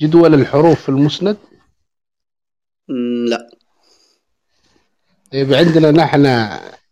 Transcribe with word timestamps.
جدول 0.00 0.34
الحروف 0.34 0.82
في 0.82 0.88
المسند؟ 0.88 1.36
لا. 3.28 3.50
طيب 5.32 5.52
عندنا 5.54 5.90
نحن 5.90 6.48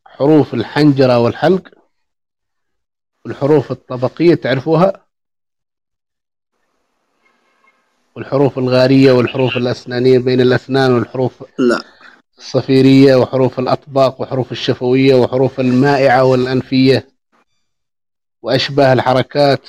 حروف 0.07 0.55
الحنجرة 0.55 1.19
والحلق 1.19 1.69
والحروف 3.25 3.73
الطبقية 3.73 4.35
تعرفوها؟ 4.35 5.07
والحروف 8.17 8.59
الغارية 8.59 9.13
والحروف 9.13 9.57
الأسنانية 9.57 10.19
بين 10.19 10.41
الأسنان 10.41 10.93
والحروف 10.93 11.45
لا. 11.59 11.81
الصفيرية 12.39 13.17
وحروف 13.17 13.59
الأطباق 13.59 14.21
وحروف 14.21 14.53
الشفوية 14.53 15.15
وحروف 15.15 15.61
المائعة 15.61 16.25
والأنفية 16.25 17.09
وأشباه 18.43 18.93
الحركات. 18.93 19.69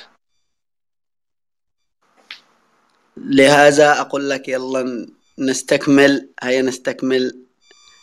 لهذا 3.24 4.00
أقول 4.00 4.30
لك 4.30 4.48
يلا 4.48 5.06
نستكمل 5.38 6.28
هيا 6.42 6.62
نستكمل. 6.62 7.44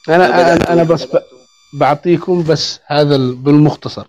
أنا 0.10 0.28
بدأت- 0.28 0.70
أنا, 0.70 0.84
بس 0.84 1.04
ب- 1.04 1.22
بعطيكم 1.74 2.44
بس 2.44 2.80
هذا 2.86 3.16
ال- 3.16 3.36
بالمختصر. 3.36 4.08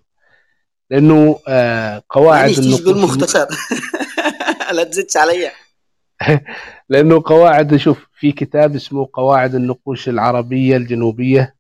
لأنه 0.91 1.39
آه، 1.49 2.03
قواعد 2.11 2.51
النقوش 2.59 2.81
بالمختصر. 2.83 3.47
لا 4.73 4.85
تزيدش 4.85 5.17
عليا 5.17 5.53
لأنه 6.91 7.23
قواعد 7.27 7.77
شوف 7.77 8.07
في 8.19 8.33
كتاب 8.33 8.75
اسمه 8.77 9.09
قواعد 9.13 9.55
النقوش 9.55 10.09
العربية 10.09 10.77
الجنوبية 10.77 11.55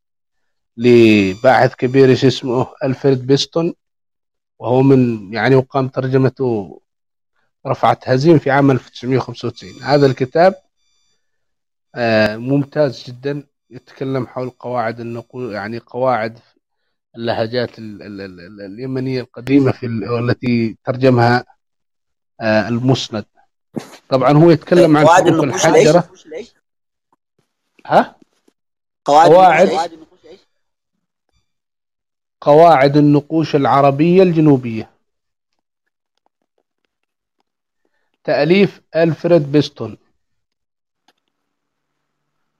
لباحث 0.77 1.75
كبير 1.75 2.13
اسمه؟ 2.13 2.67
ألفريد 2.85 3.27
بيستون. 3.27 3.75
وهو 4.59 4.83
من 4.83 5.33
يعني 5.35 5.55
وقام 5.55 5.89
ترجمته 5.89 6.81
رفعت 7.69 8.09
هزيم 8.09 8.39
في 8.39 8.51
عام 8.51 8.71
1995 8.71 9.83
هذا 9.83 10.07
الكتاب 10.07 10.55
آه، 11.95 12.37
ممتاز 12.37 13.05
جدا. 13.07 13.43
يتكلم 13.71 14.27
حول 14.27 14.51
قواعد 14.51 15.01
النقوش 15.01 15.53
يعني 15.53 15.79
قواعد 15.79 16.39
اللهجات 17.17 17.79
ال- 17.79 18.03
ال- 18.03 18.21
ال- 18.21 18.41
ال- 18.41 18.61
اليمنية 18.61 19.21
القديمة 19.21 19.73
في 19.73 19.87
ال- 19.87 20.09
والتي 20.11 20.77
ترجمها 20.85 21.45
آه، 22.41 22.69
المسند. 22.69 23.25
طبعا 24.09 24.33
هو 24.33 24.51
يتكلم 24.51 24.97
عن 24.97 25.05
قواعد 25.07 25.23
حروف 25.23 25.43
النقوش 25.45 25.67
الحجرة. 25.67 26.11
ليش؟ 26.27 26.55
ها؟ 27.87 28.17
قواعد 29.05 29.31
قواعد-؟ 29.31 29.91
قواعد 32.41 32.97
النقوش 32.97 33.57
العربية 33.57 34.23
الجنوبية. 34.23 34.91
تأليف 38.29 38.81
ألفريد 38.97 39.53
بيستون 39.53 39.97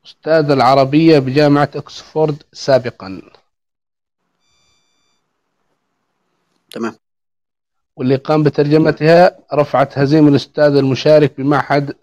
أستاذ 0.07 0.51
العربية 0.51 1.19
بجامعة 1.19 1.71
أكسفورد 1.75 2.43
سابقا. 2.53 3.23
تمام. 6.71 6.95
واللي 7.97 8.17
قام 8.17 8.43
بترجمتها 8.43 9.39
رفعت 9.55 9.99
هزيم 9.99 10.29
الأستاذ 10.29 10.77
المشارك 10.77 11.41
بمعهد 11.41 11.97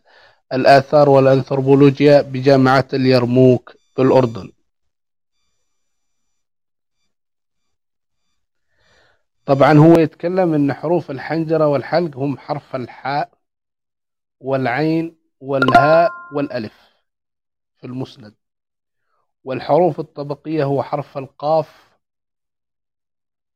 الآثار 0.53 1.09
والأنثروبولوجيا 1.09 2.22
بجامعة 2.22 2.88
اليرموك 2.94 3.75
بالأردن. 3.97 4.52
طبعا 9.45 9.73
هو 9.77 10.00
يتكلم 10.00 10.53
أن 10.53 10.73
حروف 10.73 11.11
الحنجرة 11.11 11.67
والحلق 11.67 12.17
هم 12.17 12.38
حرف 12.38 12.75
الحاء 12.75 13.34
والعين 14.39 15.17
والهاء 15.39 16.11
والألف 16.36 16.73
في 17.78 17.88
المسند. 17.88 18.34
والحروف 19.44 20.00
الطبقية 20.00 20.63
هو 20.63 20.84
حرف 20.84 21.18
القاف 21.18 21.97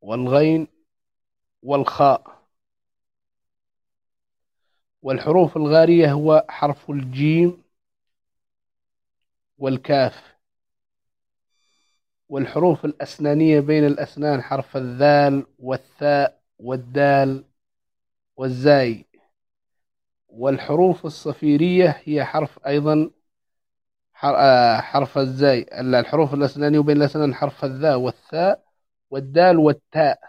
والغين 0.02 0.68
والخاء. 1.64 2.40
والحروف 5.02 5.58
الغارية 5.58 6.12
هو 6.12 6.46
حرف 6.50 6.90
الجيم 6.90 7.64
والكاف. 9.58 10.36
والحروف 12.30 12.86
الأسنانية 12.86 13.60
بين 13.60 13.86
الأسنان 13.86 14.42
حرف 14.42 14.78
الذال 14.78 15.46
والثاء 15.60 16.42
والدال 16.60 17.44
والزاي. 18.36 19.09
والحروف 20.30 21.06
الصفيرية 21.06 22.02
هي 22.06 22.26
حرف 22.26 22.60
أيضا 22.68 23.12
آه، 24.24 24.80
حرف 24.82 25.18
الزاي. 25.18 25.62
ال- 25.62 25.96
الحروف 25.96 26.34
الأسنانية 26.34 26.80
بين 26.80 26.98
الأسنان 26.98 27.36
حرف 27.36 27.66
الذاء 27.66 27.98
والثاء 28.00 28.64
والدال 29.10 29.58
والتاء. 29.58 30.20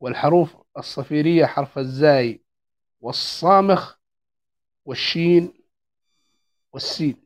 والحروف 0.00 0.56
الصفيرية 0.78 1.46
حرف 1.46 1.78
الزاي 1.78 2.40
والصامخ 3.00 3.96
والشين 4.84 5.52
والسين. 6.72 7.16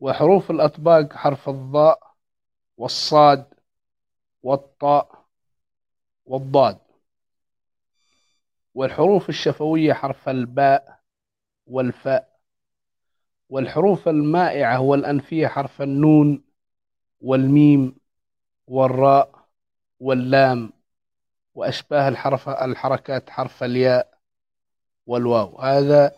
وحروف 0.00 0.50
الأطباق 0.50 1.12
حرف 1.12 1.48
الضاء 1.48 2.14
والصاد 2.76 3.44
والطاء 4.42 5.24
والضاد. 6.26 6.78
والحروف 8.80 9.28
الشفوية 9.28 9.92
حرف 9.92 10.28
الباء 10.28 11.00
والفاء 11.66 12.40
والحروف 13.48 14.08
المائعة 14.08 14.80
والأنفية 14.80 15.46
حرف 15.46 15.82
النون 15.82 16.44
والميم 17.20 17.96
والراء 18.66 19.48
واللام 20.00 20.72
وأشباه 21.54 22.08
الحرف 22.08 22.48
الحركات 22.48 23.30
حرف 23.30 23.62
الياء 23.62 24.18
والواو. 25.06 25.58
هذا 25.60 26.16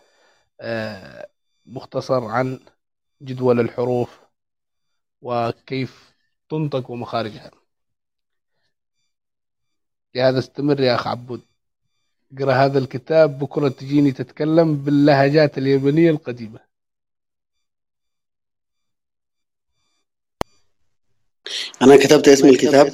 آه، 0.61 1.29
مختصر 1.65 2.25
عن 2.25 2.59
جدول 3.21 3.59
الحروف 3.59 4.19
وكيف 5.21 6.13
تنطق 6.49 6.91
ومخارجها. 6.91 7.51
لهذا 10.15 10.39
استمر 10.39 10.79
يا 10.79 10.95
أخ 10.95 11.07
عبود. 11.07 11.52
أقرأ 12.37 12.53
هذا 12.53 12.79
الكتاب 12.79 13.39
بكرة 13.39 13.69
تجيني 13.69 14.11
تتكلم 14.11 14.75
باللهجات 14.83 15.57
اليابانية 15.57 16.11
القديمة. 16.11 16.59
أنا 21.81 21.97
كتبت 21.97 22.27
اسم 22.27 22.47
الكتاب 22.47 22.93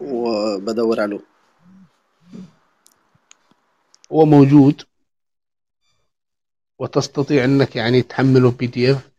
وبدور 0.00 1.00
عليه. 1.00 1.20
هو 4.12 4.24
موجود 4.24 4.82
وتستطيع 6.78 7.44
أنك 7.44 7.76
يعني 7.76 8.02
تحمله 8.02 8.50
PDF 8.50 9.10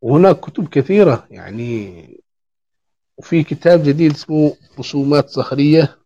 وهناك 0.00 0.40
كتب 0.40 0.68
كثيرة 0.68 1.26
يعني. 1.30 2.20
وفي 3.16 3.42
كتاب 3.42 3.82
جديد 3.82 4.12
اسمه 4.12 4.56
رسومات 4.78 5.28
صخرية. 5.28 5.82
آه 5.82 5.99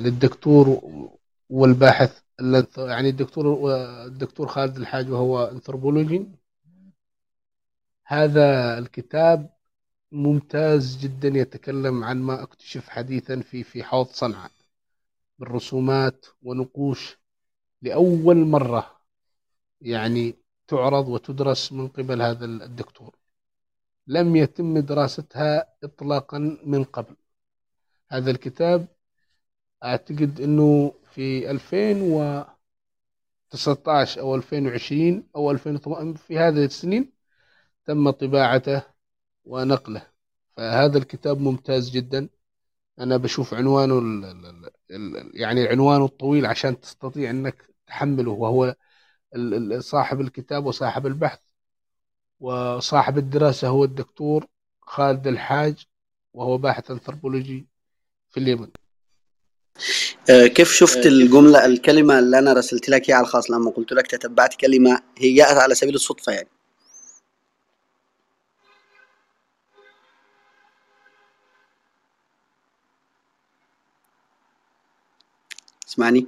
للدكتور 0.00 0.80
والباحث 1.50 2.22
يعني 2.78 3.08
الدكتور 3.08 3.74
الدكتور 4.06 4.48
خالد 4.48 4.76
الحاج 4.76 5.10
وهو 5.10 5.44
انثروبولوجي 5.44 6.26
هذا 8.06 8.78
الكتاب 8.78 9.50
ممتاز 10.12 10.96
جدا 10.96 11.28
يتكلم 11.28 12.04
عن 12.04 12.22
ما 12.22 12.42
اكتشف 12.42 12.88
حديثا 12.88 13.40
في 13.40 13.64
في 13.64 13.84
حوض 13.84 14.06
صنعاء 14.06 14.50
بالرسومات 15.38 16.26
ونقوش 16.42 17.18
لأول 17.82 18.36
مرة 18.36 19.00
يعني 19.80 20.34
تعرض 20.68 21.08
وتدرس 21.08 21.72
من 21.72 21.88
قبل 21.88 22.22
هذا 22.22 22.44
الدكتور. 22.44 23.16
لم 24.06 24.36
يتم 24.36 24.78
دراستها 24.78 25.74
إطلاقا 25.84 26.58
من 26.64 26.84
قبل. 26.84 27.16
هذا 28.10 28.30
الكتاب 28.30 28.86
أعتقد 29.84 30.40
أنه 30.40 30.94
في 31.12 31.50
2019 31.50 34.20
أو 34.20 34.34
2020 34.34 35.28
أو 35.36 35.50
2008 35.50 36.14
في 36.14 36.38
هذه 36.38 36.64
السنين 36.64 37.12
تم 37.86 38.10
طباعته 38.10 38.82
ونقله. 39.44 40.06
فهذا 40.56 40.98
الكتاب 40.98 41.40
ممتاز 41.40 41.90
جدا. 41.90 42.28
أنا 43.00 43.16
بشوف 43.16 43.54
عنوانه 43.54 43.98
ال 43.98 44.24
ال 44.24 44.70
ال 44.90 45.30
يعني 45.40 45.68
عنوانه 45.68 46.04
الطويل 46.04 46.46
عشان 46.46 46.80
تستطيع 46.80 47.30
أنك 47.30 47.70
تحمله. 47.86 48.30
وهو 48.32 48.74
صاحب 49.80 50.20
الكتاب 50.20 50.66
وصاحب 50.66 51.06
البحث 51.06 51.40
وصاحب 52.40 53.18
الدراسة 53.18 53.68
هو 53.68 53.84
الدكتور 53.84 54.46
خالد 54.82 55.26
الحاج 55.26 55.86
وهو 56.34 56.58
باحث 56.58 56.90
أنثروبولوجي 56.90 57.66
في 58.30 58.40
اليمن. 58.40 58.68
كيف 60.26 60.72
شفت 60.72 61.06
الجملة 61.06 61.64
الكلمة 61.66 62.18
اللي 62.18 62.38
أنا 62.38 62.52
رسلت 62.52 62.88
لك 62.88 63.08
إياها 63.08 63.16
على 63.18 63.26
الخاص؟ 63.26 63.50
لما 63.50 63.70
قلت 63.70 63.92
لك 63.92 64.06
تتبعت 64.06 64.54
كلمة 64.54 65.00
هي 65.18 65.34
جاءت 65.34 65.56
على 65.56 65.74
سبيل 65.74 65.94
الصدفة 65.94 66.32
يعني. 66.32 66.48
اسمعني. 75.88 76.26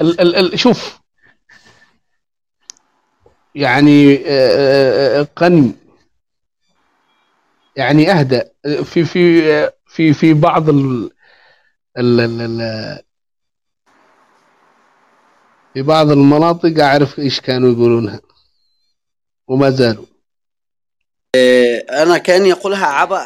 ال 0.00 0.20
ال 0.20 0.36
ال 0.36 0.58
شوف. 0.58 0.98
يعني 3.54 4.14
آه، 4.16 4.20
آه، 4.26 5.20
آه، 5.20 5.28
قني. 5.36 5.72
يعني 7.76 8.10
اهدى 8.12 8.42
في 8.84 9.04
في 9.04 9.70
في 9.88 10.12
في 10.12 10.34
بعض 10.34 10.68
ال 10.68 11.10
ال 11.98 12.20
ال 12.20 12.40
ال 12.40 12.98
في 15.74 15.82
بعض 15.82 16.10
المناطق 16.10 16.84
أعرف 16.84 17.18
إيش 17.18 17.40
كانوا 17.40 17.72
يقولونها 17.72 18.20
وما 19.48 19.70
زالوا. 19.70 20.04
آه، 21.34 22.02
أنا 22.02 22.18
كان 22.18 22.46
يقولها 22.46 22.86
عبر 22.86 23.16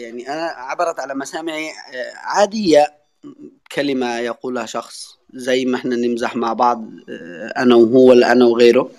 يعني 0.00 0.28
أنا 0.28 0.46
عبرت 0.46 1.00
على 1.00 1.14
مسامعي 1.14 1.68
آه، 1.68 2.12
عادية 2.14 2.92
كلمة 3.72 4.18
يقولها 4.18 4.66
شخص 4.66 5.18
زي 5.34 5.64
ما 5.64 5.76
إحنا 5.76 5.96
نمزح 5.96 6.36
مع 6.36 6.52
بعض 6.52 6.84
آه، 7.08 7.52
أنا 7.56 7.74
وهو 7.74 8.08
ولا 8.10 8.32
أنا 8.32 8.44
وغيره. 8.44 8.90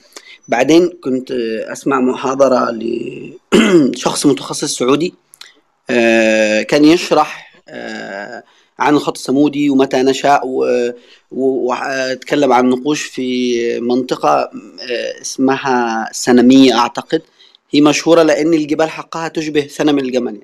بعدين 0.48 0.90
كنت 1.04 1.32
آه، 1.32 1.72
أسمع 1.72 2.00
محاضرة 2.00 2.72
لشخص 2.72 4.26
متخصص 4.26 4.78
سعودي. 4.78 5.14
آه، 5.14 5.31
كان 6.64 6.86
يشرح 6.86 7.52
آه، 7.70 8.44
عن 8.80 8.94
الخط 8.94 9.18
السمودي 9.18 9.70
ومتى 9.70 9.98
نشأ 10.02 10.42
واتكلم 11.32 12.54
عن 12.54 12.70
نقوش 12.70 13.02
في 13.04 13.80
منطقة 13.80 14.30
آه، 14.90 15.22
اسمها 15.22 16.10
سنمية 16.12 16.78
أعتقد 16.80 17.22
هي 17.72 17.82
مشهورة 17.82 18.24
لأن 18.24 18.54
الجبال 18.54 18.90
حقها 18.90 19.28
تشبه 19.28 19.68
سنم 19.68 20.00
الجمل. 20.00 20.42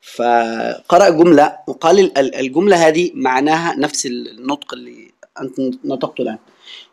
فقرأ 0.00 1.08
جملة 1.08 1.56
وقال 1.66 1.98
ال- 2.00 2.18
ال- 2.18 2.34
الجملة 2.34 2.88
هذه 2.88 3.10
معناها 3.14 3.76
نفس 3.76 4.06
النطق 4.06 4.74
اللي 4.74 5.10
أنت 5.40 5.58
نطقته 5.84 6.22
الآن 6.22 6.38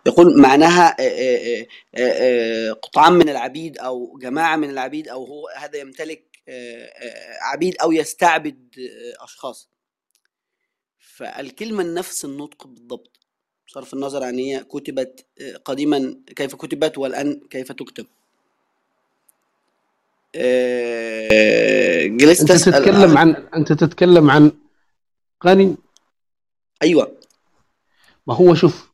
يقول 0.06 0.42
معناها 0.42 0.96
آه، 1.00 1.04
آه، 1.04 1.66
آه، 1.96 2.68
آه، 2.70 2.72
قطعان 2.72 3.14
من 3.14 3.30
العبيد 3.30 3.78
أو 3.78 4.18
جماعة 4.22 4.56
من 4.56 4.70
العبيد 4.70 5.08
أو 5.08 5.26
هو 5.26 5.48
هذا 5.58 5.78
يمتلك 5.80 6.22
آه، 6.22 6.28
آه، 6.28 6.29
عبيد 7.42 7.76
أو 7.82 7.92
يستعبد 7.92 8.76
أشخاص. 9.20 9.70
فالكلمة 11.00 11.84
نفس 11.84 12.26
النطق 12.26 12.68
بالضبط. 12.68 13.20
بصرف 13.68 13.94
النظر 13.94 14.24
عن 14.24 14.40
هي 14.40 14.64
كتبت 14.64 15.26
آه، 15.42 15.58
قديما 15.58 16.16
كيف 16.36 16.56
كتبت 16.56 16.98
والآن 16.98 17.42
كيف 17.50 17.72
تكتب. 17.72 18.06
آه، 20.36 22.06
جلست 22.06 22.42
أنت 22.42 22.52
أسأل 22.52 22.74
تتكلم 22.74 23.18
عن 23.18 23.48
أنت 23.56 23.74
تتكلم 23.74 24.32
عن 24.32 24.52
قني؟ 25.40 25.76
أيوة. 26.82 27.20
ما 28.28 28.36
هو 28.36 28.56
شوف 28.56 28.90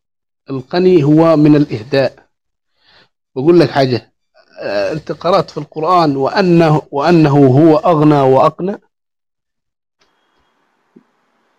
القني 0.49 1.03
هو 1.03 1.35
من 1.35 1.55
الإهداء. 1.55 2.29
بقول 3.35 3.59
لك 3.59 3.69
حاجة 3.69 4.14
آه، 4.59 4.91
أنت 4.93 5.11
قرأت 5.11 5.51
في 5.51 5.57
القرآن 5.57 6.15
وأنه 6.17 6.81
وأنه 6.91 7.37
هو 7.47 7.77
أغنى 7.77 8.21
وأقنى 8.21 8.77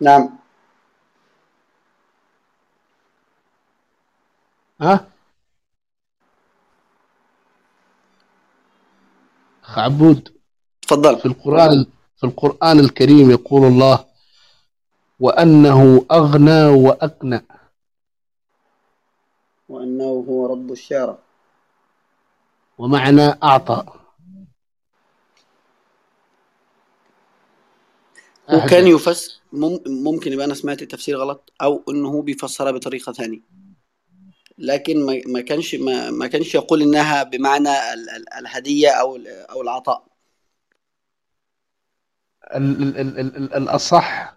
نعم. 0.00 0.38
ها؟ 4.80 5.06
أخ 9.64 9.78
عبود 9.78 10.28
تفضل. 10.82 11.18
في 11.18 11.26
القرآن 11.26 11.86
في 12.16 12.24
القرآن 12.24 12.78
الكريم 12.80 13.30
يقول 13.30 13.64
الله 13.64 14.04
وأنه 15.20 16.06
أغنى 16.10 16.64
وأقنى 16.66 17.46
وأنه 19.68 20.04
هو 20.28 20.46
رب 20.46 20.72
الشارع. 20.72 21.18
ومعنى 22.78 23.22
أعطى. 23.42 23.84
وكان 28.52 28.86
يفسر 28.86 29.40
مم- 29.52 29.80
ممكن 29.86 30.32
يبقى 30.32 30.46
أنا 30.46 30.54
سمعت 30.54 30.82
التفسير 30.82 31.16
غلط 31.18 31.52
أو 31.62 31.82
إنه 31.88 32.08
هو 32.08 32.20
بيفسرها 32.20 32.70
بطريقة 32.72 33.12
ثانية. 33.12 33.40
لكن 34.58 35.06
ما 35.06 35.20
ما 35.26 35.40
كانش 35.40 35.74
ما, 35.74 36.10
ما 36.10 36.26
كانش 36.26 36.54
يقول 36.54 36.82
إنها 36.82 37.22
بمعنى 37.22 37.68
ال- 37.68 38.10
ال- 38.10 38.32
الهدية 38.38 38.88
أو 38.90 39.16
ال- 39.16 39.28
أو 39.28 39.62
العطاء. 39.62 40.06
ال- 42.54 42.82
ال- 42.82 42.98
ال- 42.98 43.18
ال- 43.20 43.36
ال- 43.36 43.54
الأصح 43.54 44.36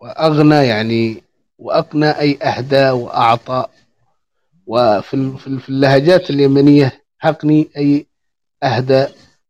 وأغنى 0.00 0.54
يعني 0.66 1.22
وأقنى 1.58 2.10
أي 2.10 2.38
أهدى 2.42 2.90
وأعطى. 2.90 3.66
وفي 4.66 5.14
ال- 5.14 5.38
في 5.38 5.46
ال- 5.46 5.60
في 5.60 5.68
اللهجات 5.68 6.30
اليمنية 6.30 7.04
حقني 7.20 7.68
أي 7.76 8.06
أهدى 8.62 9.06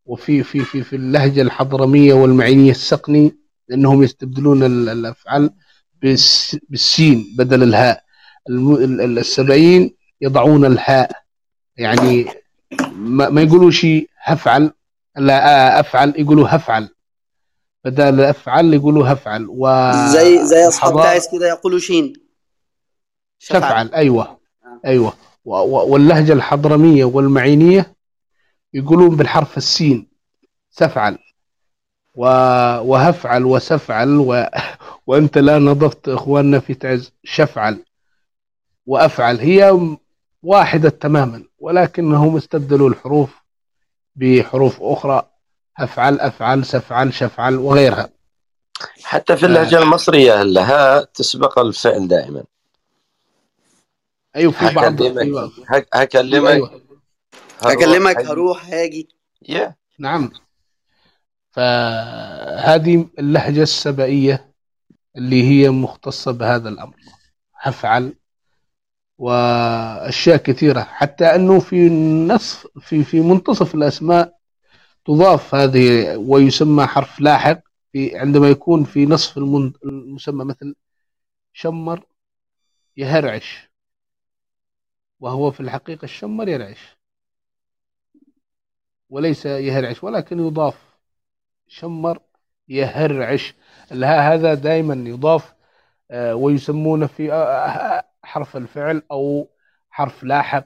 وفي 0.07 0.43
في 0.43 0.61
في 0.65 0.83
في 0.83 0.97
اللهجة 0.97 1.43
الحضرمية 1.43 2.15
والمعينية 2.15 2.71
السقني 2.71 3.37
لأنهم 3.69 4.03
يستبدلون 4.03 4.63
ال- 4.63 4.89
الأفعال 4.89 5.51
بالس- 6.03 6.59
بالسين 6.69 7.35
بدل 7.39 7.63
الهاء. 7.63 8.03
السبعين 8.51 9.97
يضعون 10.21 10.65
الهاء. 10.65 11.11
يعني 11.77 12.27
ما, 12.93 13.29
ما 13.29 13.43
يقولوا 13.43 13.71
شيء 13.71 14.11
هفعل 14.25 14.73
لا 15.17 15.37
آه، 15.77 15.81
أفعل 15.81 16.15
يقولوا 16.19 16.47
هفعل. 16.51 16.89
بدل 17.85 18.21
أفعل 18.21 18.75
يقولوا 18.75 19.09
هفعل. 19.13 19.47
و 19.49 19.93
زي 20.13 20.47
زي 20.47 20.69
أصحاب 20.69 20.93
كده 21.33 21.49
يقولوا 21.49 21.79
شين. 21.79 22.13
شفعل. 23.39 23.61
تفعل 23.61 23.91
أيوه. 23.95 24.39
آه. 25.51 25.63
و- 25.63 25.77
و- 25.79 25.93
واللهجة 25.93 26.33
الحضرمية 26.33 27.05
والمعينية 27.05 27.95
يقولون 28.75 29.17
بالحرف 29.17 29.57
السين 29.57 30.09
سفعل. 30.71 31.19
وهفعل 32.15 33.45
وسفعل 33.45 34.09
و... 34.19 34.47
وأنت 35.07 35.39
لا 35.39 35.59
نظفت 35.59 36.09
إخواننا 36.09 36.59
في 36.61 36.75
تعز 36.75 37.13
شفعل 37.25 37.85
وأفعل 38.87 39.39
هي 39.39 39.81
واحدة 40.43 40.89
تماما 40.89 41.45
ولكنهم 41.59 42.37
استبدلوا 42.37 42.89
الحروف 42.89 43.31
بحروف 44.17 44.77
أخرى 44.83 45.23
افعل 45.79 46.21
أفعل 46.21 46.65
سفعل 46.65 47.15
شفعل 47.15 47.55
وغيرها 47.57 48.09
حتى 49.03 49.37
في 49.37 49.47
اللهجة 49.47 49.79
المصرية 49.79 50.43
الهاء 50.43 51.05
تسبق 51.05 51.59
الفعل 51.59 52.09
دائما 52.09 52.45
أيوه 54.37 54.53
في 54.53 54.75
بعض 54.75 55.03
هكلمك 55.03 55.51
هكلمك 55.95 56.51
أيوة. 56.51 56.83
هروح، 57.63 57.73
هكلمك. 57.73 58.17
هروح 58.17 58.67
هاجي. 58.67 59.09
يا. 59.49 59.75
نعم. 59.99 60.31
فهذه 61.51 63.09
اللهجة 63.19 63.63
السبائية 63.63 64.55
اللي 65.17 65.43
هي 65.43 65.71
مختصة 65.71 66.33
بهذا 66.33 66.69
الأمر. 66.69 66.97
هفعل 67.61 68.15
وأشياء 69.19 70.37
كثيرة. 70.37 70.81
حتى 70.81 71.25
أنه 71.25 71.61
في 71.61 71.89
نصف 72.29 72.67
في 72.81 73.05
في 73.05 73.21
منتصف 73.21 73.75
الأسماء 73.75 74.37
تضاف 75.05 75.55
هذه 75.55 76.17
ويسمى 76.17 76.87
حرف 76.87 77.21
لاحق. 77.21 77.61
في 77.93 78.19
عندما 78.19 78.49
يكون 78.49 78.85
في 78.85 79.07
نصف 79.07 79.39
المسمى 79.39 80.45
مثل 80.45 80.75
شمر 81.53 82.07
يهرعش. 82.97 83.70
وهو 85.21 85.51
في 85.51 85.61
الحقيقة 85.61 86.05
الشمر 86.05 86.49
يرعش. 86.49 86.97
وليس 89.11 89.47
يهرعش 89.47 90.05
ولكن 90.05 90.39
يضاف 90.39 90.97
شمر 91.69 92.21
يهرعش. 92.69 93.55
هذا 93.93 94.55
دائما 94.55 94.95
يضاف 95.11 95.55
آه، 96.11 96.35
ويسمونه 96.35 97.07
في 97.07 97.33
آه، 97.33 97.37
آه، 97.37 98.05
حرف 98.23 98.57
الفعل 98.57 99.03
أو 99.11 99.49
حرف 99.91 100.25
لاحق. 100.25 100.65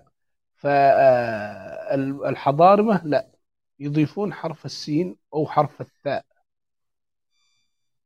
فالحضارمة 2.14 3.00
لا 3.04 3.26
يضيفون 3.80 4.32
حرف 4.34 4.64
السين 4.64 5.16
أو 5.34 5.46
حرف 5.46 5.80
الثاء. 5.80 6.24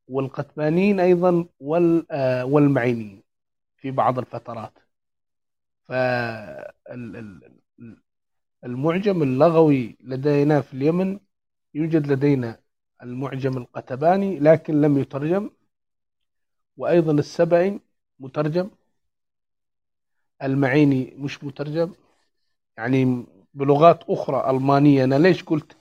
والقتمانيين 0.09 1.01
أيضا 1.01 1.47
وال- 1.61 2.07
والمعينين 2.43 3.23
في 3.77 3.91
بعض 3.91 4.19
الفترات. 4.19 4.73
فالمعجم 5.89 7.43
اللغوي 9.23 9.97
لدينا 10.01 10.61
في 10.61 10.75
اليمن 10.75 11.21
يوجد 11.75 12.07
لدينا 12.07 12.61
المعجم 13.03 13.57
القتباني 13.59 14.39
لكن 14.41 14.81
لم 14.81 14.99
يترجم. 14.99 15.51
وأيضا 16.77 17.13
السبعي 17.13 17.81
مترجم. 18.21 18.71
المعيني 20.43 21.15
مش 21.19 21.45
مترجم. 21.45 21.93
يعني 22.77 23.27
بلغات 23.55 24.05
أخرى 24.11 24.51
ألمانية. 24.51 25.05
أنا 25.05 25.19
ليش 25.19 25.43
قلت 25.45 25.77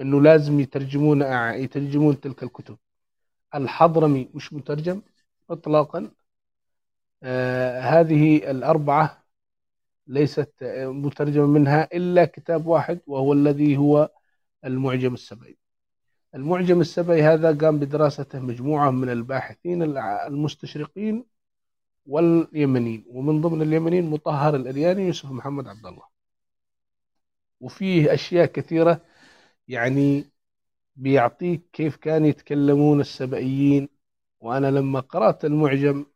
أنه 0.00 0.20
لازم 0.22 0.60
يترجمون 0.60 1.22
يترجمون 1.54 2.20
تلك 2.20 2.42
الكتب؟ 2.42 2.78
الحضرمي 3.54 4.30
مش 4.34 4.52
مترجم 4.52 5.02
إطلاقا. 5.50 6.10
آه 7.22 7.80
هذه 7.80 8.50
الأربعة 8.50 9.19
ليست 10.10 10.54
مترجمة 11.04 11.46
منها 11.46 11.88
إلا 11.96 12.24
كتاب 12.24 12.66
واحد 12.66 13.00
وهو 13.06 13.32
الذي 13.32 13.76
هو 13.76 14.10
المعجم 14.64 15.14
السبعي. 15.14 15.58
المعجم 16.34 16.80
السبعي 16.80 17.22
هذا 17.22 17.58
قام 17.58 17.78
بدراسته 17.78 18.40
مجموعة 18.40 18.90
من 18.90 19.10
الباحثين 19.10 19.82
المستشرقين 19.98 21.24
واليمنيين 22.06 23.04
ومن 23.08 23.40
ضمن 23.40 23.62
اليمنيين 23.62 24.10
مطهر 24.10 24.56
الأرياني 24.56 25.06
يوسف 25.06 25.30
محمد 25.30 25.68
عبد 25.68 25.86
الله. 25.86 26.04
وفيه 27.60 28.14
أشياء 28.14 28.46
كثيرة 28.46 29.00
يعني 29.68 30.30
بيعطيك 30.96 31.62
كيف 31.72 31.96
كانوا 31.96 32.28
يتكلمون 32.28 33.00
السبئيين 33.00 33.88
وأنا 34.40 34.66
لما 34.70 35.00
قرأت 35.00 35.44
المعجم 35.44 36.06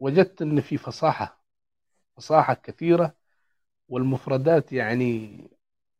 وجدت 0.00 0.42
أن 0.42 0.60
في 0.60 0.76
فصاحة 0.76 1.39
فصاحة 2.20 2.54
كثيرة 2.54 3.14
والمفردات 3.88 4.72
يعني 4.72 5.38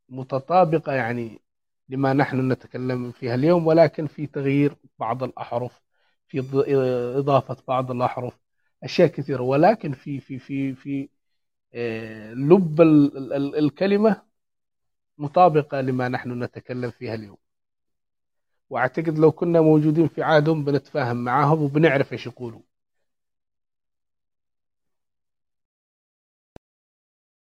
متطابقة 0.09 0.93
يعني 0.95 1.43
لما 1.89 2.13
نحن 2.13 2.53
نتكلم 2.53 3.13
فيها 3.13 3.35
اليوم 3.35 3.67
ولكن 3.67 4.07
في 4.07 4.27
تغيير 4.27 4.77
بعض 4.99 5.23
الأحرف 5.25 5.83
في 6.29 6.41
إضافة 7.19 7.57
بعض 7.69 7.91
الأحرف 7.91 8.39
أشياء 8.85 9.09
كثيرة. 9.09 9.43
ولكن 9.43 9.93
في 9.93 10.21
في 10.21 10.39
في 10.39 10.75
في 10.75 11.09
آه، 11.75 12.35
لب 12.35 12.81
الكلمة 13.59 14.23
مطابقة 15.19 15.81
لما 15.81 16.09
نحن 16.09 16.43
نتكلم 16.45 16.91
فيها 16.91 17.15
اليوم. 17.15 17.39
وأعتقد 18.71 19.19
لو 19.19 19.33
كنا 19.33 19.61
موجودين 19.61 20.09
في 20.09 20.23
عهدهم 20.23 20.65
بنتفاهم 20.65 21.17
معاهم 21.25 21.63
وبنعرف 21.63 22.13
إيش 22.13 22.27
يقولوا. 22.27 22.61